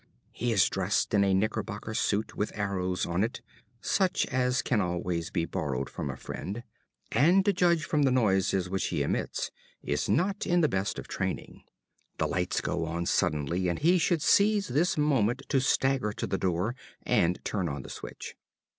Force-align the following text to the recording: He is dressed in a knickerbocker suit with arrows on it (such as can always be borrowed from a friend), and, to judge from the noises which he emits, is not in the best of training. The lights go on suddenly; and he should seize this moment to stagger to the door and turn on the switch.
He 0.31 0.51
is 0.51 0.67
dressed 0.67 1.13
in 1.13 1.23
a 1.23 1.31
knickerbocker 1.31 1.93
suit 1.93 2.35
with 2.35 2.57
arrows 2.57 3.05
on 3.05 3.23
it 3.23 3.41
(such 3.81 4.25
as 4.31 4.63
can 4.63 4.81
always 4.81 5.29
be 5.29 5.45
borrowed 5.45 5.91
from 5.91 6.09
a 6.09 6.17
friend), 6.17 6.63
and, 7.11 7.45
to 7.45 7.53
judge 7.53 7.85
from 7.85 8.01
the 8.01 8.09
noises 8.09 8.67
which 8.67 8.85
he 8.87 9.03
emits, 9.03 9.51
is 9.83 10.09
not 10.09 10.47
in 10.47 10.61
the 10.61 10.67
best 10.67 10.97
of 10.97 11.07
training. 11.07 11.61
The 12.17 12.25
lights 12.25 12.61
go 12.61 12.83
on 12.85 13.05
suddenly; 13.05 13.67
and 13.67 13.77
he 13.77 13.99
should 13.99 14.23
seize 14.23 14.69
this 14.69 14.97
moment 14.97 15.43
to 15.49 15.61
stagger 15.61 16.11
to 16.13 16.25
the 16.25 16.39
door 16.39 16.73
and 17.03 17.37
turn 17.45 17.69
on 17.69 17.83
the 17.83 17.89
switch. 17.91 18.35